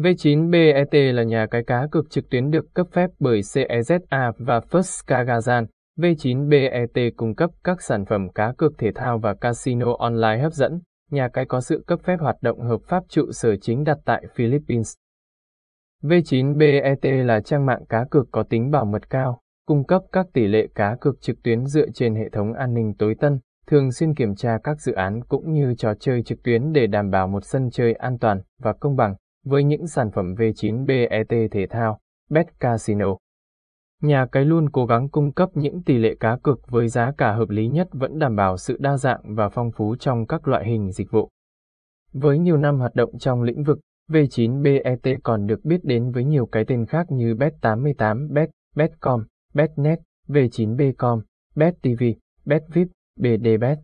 [0.00, 5.06] V9BET là nhà cái cá cược trực tuyến được cấp phép bởi CEZA và First
[5.06, 5.66] Kagazan.
[5.98, 10.80] V9BET cung cấp các sản phẩm cá cược thể thao và casino online hấp dẫn.
[11.10, 14.24] Nhà cái có sự cấp phép hoạt động hợp pháp trụ sở chính đặt tại
[14.34, 14.94] Philippines.
[16.02, 20.46] V9BET là trang mạng cá cược có tính bảo mật cao, cung cấp các tỷ
[20.46, 24.14] lệ cá cược trực tuyến dựa trên hệ thống an ninh tối tân, thường xuyên
[24.14, 27.44] kiểm tra các dự án cũng như trò chơi trực tuyến để đảm bảo một
[27.44, 29.14] sân chơi an toàn và công bằng
[29.44, 33.16] với những sản phẩm V9BET thể thao, Bet Casino.
[34.02, 37.32] Nhà cái luôn cố gắng cung cấp những tỷ lệ cá cược với giá cả
[37.32, 40.66] hợp lý nhất vẫn đảm bảo sự đa dạng và phong phú trong các loại
[40.66, 41.28] hình dịch vụ.
[42.12, 43.78] Với nhiều năm hoạt động trong lĩnh vực,
[44.10, 49.98] V9BET còn được biết đến với nhiều cái tên khác như Bet88, Bet, Betcom, Betnet,
[50.28, 51.20] V9Bcom,
[51.54, 52.04] BetTV,
[52.44, 53.78] BetVip, BDBet.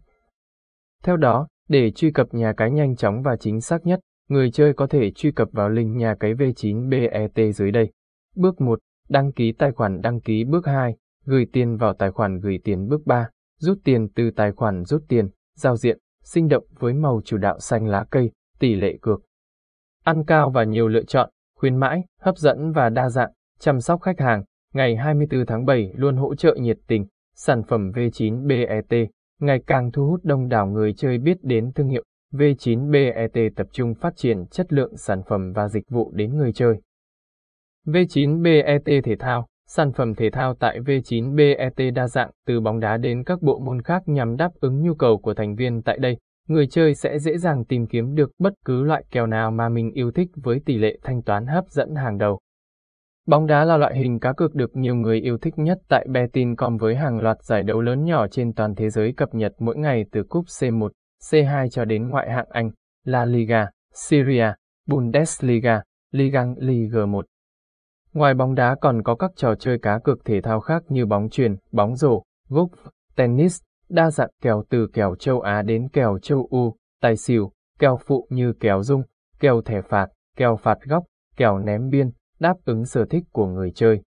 [1.03, 4.73] Theo đó, để truy cập nhà cái nhanh chóng và chính xác nhất, người chơi
[4.73, 7.93] có thể truy cập vào link nhà cái V9BET dưới đây.
[8.37, 8.79] Bước 1.
[9.09, 12.89] Đăng ký tài khoản đăng ký bước 2, gửi tiền vào tài khoản gửi tiền
[12.89, 13.29] bước 3,
[13.59, 17.59] rút tiền từ tài khoản rút tiền, giao diện, sinh động với màu chủ đạo
[17.59, 19.21] xanh lá cây, tỷ lệ cược.
[20.05, 24.01] Ăn cao và nhiều lựa chọn, khuyến mãi, hấp dẫn và đa dạng, chăm sóc
[24.01, 29.07] khách hàng, ngày 24 tháng 7 luôn hỗ trợ nhiệt tình, sản phẩm V9BET,
[29.41, 33.95] ngày càng thu hút đông đảo người chơi biết đến thương hiệu V9BET tập trung
[33.95, 36.77] phát triển chất lượng sản phẩm và dịch vụ đến người chơi.
[37.87, 43.25] V9BET thể thao, sản phẩm thể thao tại V9BET đa dạng từ bóng đá đến
[43.25, 46.17] các bộ môn khác nhằm đáp ứng nhu cầu của thành viên tại đây.
[46.49, 49.91] Người chơi sẽ dễ dàng tìm kiếm được bất cứ loại kèo nào mà mình
[49.91, 52.41] yêu thích với tỷ lệ thanh toán hấp dẫn hàng đầu.
[53.27, 56.77] Bóng đá là loại hình cá cược được nhiều người yêu thích nhất tại Betin.com
[56.77, 60.05] với hàng loạt giải đấu lớn nhỏ trên toàn thế giới cập nhật mỗi ngày
[60.13, 60.89] từ cúp C1,
[61.23, 62.71] C2 cho đến ngoại hạng Anh,
[63.05, 64.53] La Liga, Syria,
[64.87, 67.27] Bundesliga, Liga Ligue 1.
[68.13, 71.29] Ngoài bóng đá còn có các trò chơi cá cược thể thao khác như bóng
[71.29, 72.69] chuyền, bóng rổ, golf,
[73.17, 77.99] tennis, đa dạng kèo từ kèo châu Á đến kèo châu U, tài xỉu, kèo
[78.07, 79.03] phụ như kèo dung,
[79.41, 81.05] kèo thẻ phạt, kèo phạt góc,
[81.37, 82.11] kèo ném biên,
[82.41, 84.03] đáp ứng sở thích của người chơi.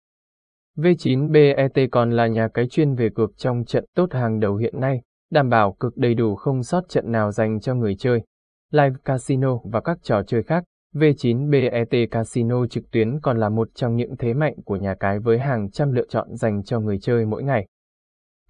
[0.77, 5.03] V9BET còn là nhà cái chuyên về cược trong trận tốt hàng đầu hiện nay,
[5.35, 8.23] đảm bảo cực đầy đủ không sót trận nào dành cho người chơi.
[8.71, 10.65] Live Casino và các trò chơi khác,
[10.95, 15.39] V9BET Casino trực tuyến còn là một trong những thế mạnh của nhà cái với
[15.39, 17.67] hàng trăm lựa chọn dành cho người chơi mỗi ngày.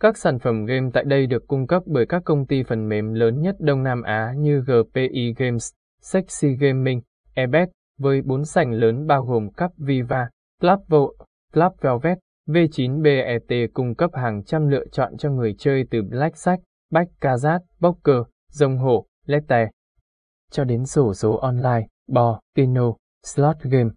[0.01, 3.15] Các sản phẩm game tại đây được cung cấp bởi các công ty phần mềm
[3.15, 5.71] lớn nhất Đông Nam Á như GPI Games,
[6.03, 7.01] Sexy Gaming,
[7.35, 7.69] Ebet,
[7.99, 10.29] với bốn sảnh lớn bao gồm Cup Viva,
[10.61, 11.09] Club Vo,
[11.53, 12.19] Club Velvet,
[12.49, 16.03] V9BET cung cấp hàng trăm lựa chọn cho người chơi từ
[16.95, 19.71] Bách Blackjack, bốc Poker, Rồng Hổ, Lete,
[20.51, 22.95] cho đến sổ số online, bò, pino,
[23.27, 23.91] slot game.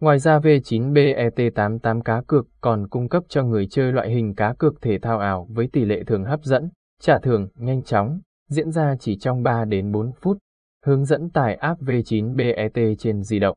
[0.00, 4.82] Ngoài ra V9BET88 cá cược còn cung cấp cho người chơi loại hình cá cược
[4.82, 8.96] thể thao ảo với tỷ lệ thưởng hấp dẫn, trả thưởng nhanh chóng, diễn ra
[9.00, 10.38] chỉ trong 3 đến 4 phút.
[10.86, 13.56] Hướng dẫn tải app V9BET trên di động.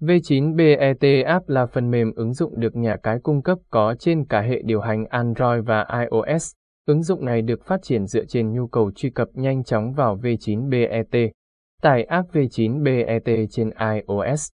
[0.00, 4.40] V9BET app là phần mềm ứng dụng được nhà cái cung cấp có trên cả
[4.40, 6.52] hệ điều hành Android và iOS.
[6.86, 10.16] Ứng dụng này được phát triển dựa trên nhu cầu truy cập nhanh chóng vào
[10.16, 11.30] V9BET.
[11.82, 14.48] Tải app V9BET trên iOS.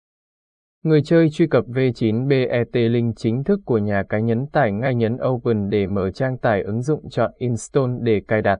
[0.83, 5.17] Người chơi truy cập V9BET link chính thức của nhà cái nhấn tải ngay nhấn
[5.29, 8.59] Open để mở trang tải ứng dụng chọn Install để cài đặt.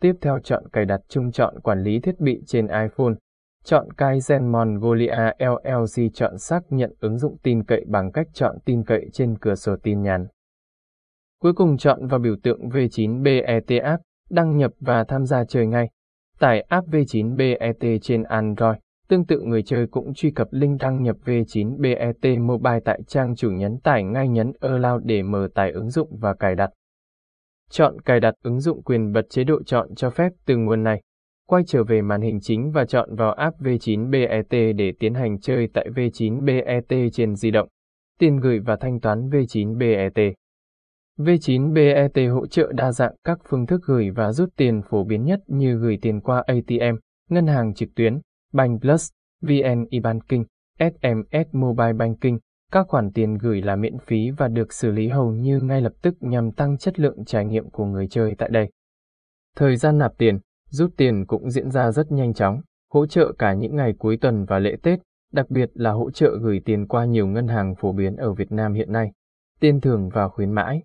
[0.00, 3.14] Tiếp theo chọn cài đặt chung chọn quản lý thiết bị trên iPhone.
[3.64, 8.84] Chọn Kaizen Mongolia LLC chọn xác nhận ứng dụng tin cậy bằng cách chọn tin
[8.84, 10.26] cậy trên cửa sổ tin nhắn.
[11.42, 15.88] Cuối cùng chọn vào biểu tượng V9BET app, đăng nhập và tham gia chơi ngay.
[16.38, 18.76] Tải app V9BET trên Android.
[19.08, 23.50] Tương tự người chơi cũng truy cập link đăng nhập V9BET Mobile tại trang chủ
[23.50, 26.70] nhấn tải ngay nhấn Allow để mở tải ứng dụng và cài đặt.
[27.70, 31.02] Chọn cài đặt ứng dụng quyền bật chế độ chọn cho phép từ nguồn này.
[31.46, 35.68] Quay trở về màn hình chính và chọn vào app V9BET để tiến hành chơi
[35.74, 37.68] tại V9BET trên di động.
[38.18, 40.32] Tiền gửi và thanh toán V9BET.
[41.18, 45.40] V9BET hỗ trợ đa dạng các phương thức gửi và rút tiền phổ biến nhất
[45.46, 46.96] như gửi tiền qua ATM,
[47.30, 48.20] ngân hàng trực tuyến,
[48.52, 49.10] Bank Plus,
[49.40, 50.44] VN e-banking,
[50.78, 52.36] SMS Mobile Banking.
[52.72, 55.92] Các khoản tiền gửi là miễn phí và được xử lý hầu như ngay lập
[56.02, 58.70] tức nhằm tăng chất lượng trải nghiệm của người chơi tại đây.
[59.56, 60.38] Thời gian nạp tiền,
[60.70, 62.60] rút tiền cũng diễn ra rất nhanh chóng,
[62.92, 64.98] hỗ trợ cả những ngày cuối tuần và lễ Tết,
[65.32, 68.52] đặc biệt là hỗ trợ gửi tiền qua nhiều ngân hàng phổ biến ở Việt
[68.52, 69.12] Nam hiện nay.
[69.60, 70.82] Tiền thưởng và khuyến mãi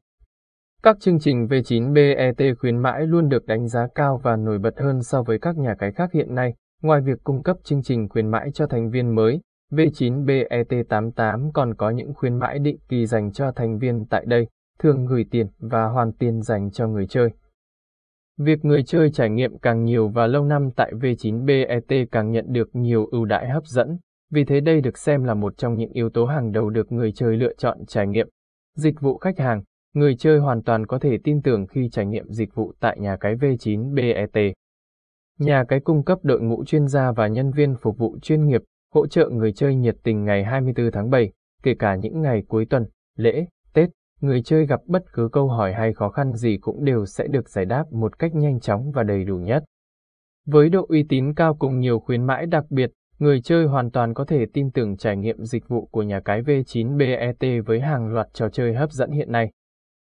[0.84, 5.04] các chương trình V9BET khuyến mãi luôn được đánh giá cao và nổi bật hơn
[5.04, 6.54] so với các nhà cái khác hiện nay.
[6.82, 9.42] Ngoài việc cung cấp chương trình khuyến mãi cho thành viên mới,
[9.72, 14.48] V9BET88 còn có những khuyến mãi định kỳ dành cho thành viên tại đây,
[14.80, 17.30] thường gửi tiền và hoàn tiền dành cho người chơi.
[18.38, 22.70] Việc người chơi trải nghiệm càng nhiều và lâu năm tại V9BET càng nhận được
[22.74, 23.98] nhiều ưu đãi hấp dẫn,
[24.32, 27.12] vì thế đây được xem là một trong những yếu tố hàng đầu được người
[27.12, 28.28] chơi lựa chọn trải nghiệm.
[28.78, 29.64] Dịch vụ khách hàng,
[29.94, 33.18] người chơi hoàn toàn có thể tin tưởng khi trải nghiệm dịch vụ tại nhà
[33.20, 34.54] cái V9BET.
[35.40, 38.62] Nhà cái cung cấp đội ngũ chuyên gia và nhân viên phục vụ chuyên nghiệp,
[38.94, 41.32] hỗ trợ người chơi nhiệt tình ngày 24 tháng 7,
[41.64, 42.86] kể cả những ngày cuối tuần,
[43.18, 43.90] lễ, Tết,
[44.22, 47.50] người chơi gặp bất cứ câu hỏi hay khó khăn gì cũng đều sẽ được
[47.50, 49.64] giải đáp một cách nhanh chóng và đầy đủ nhất.
[50.46, 54.14] Với độ uy tín cao cùng nhiều khuyến mãi đặc biệt, người chơi hoàn toàn
[54.14, 58.28] có thể tin tưởng trải nghiệm dịch vụ của nhà cái V9BET với hàng loạt
[58.34, 59.52] trò chơi hấp dẫn hiện nay.